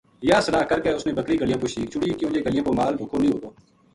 یاہ 0.23 0.39
صلاح 0.45 0.61
کر 0.69 0.79
کے 0.81 0.89
اس 0.91 1.05
نے 1.07 1.13
بکری 1.17 1.35
گلیاں 1.41 1.59
پو 1.61 1.67
شیک 1.73 1.87
چھُڑی 1.91 2.11
کیوں 2.19 2.31
جے 2.33 2.39
گلیاں 2.45 2.65
پو 2.65 2.71
مال 2.79 2.93
بھُکھو 2.99 3.17
نیہہ 3.21 3.33
ہوتو 3.33 3.49